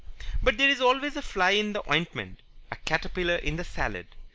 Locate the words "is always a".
0.67-1.21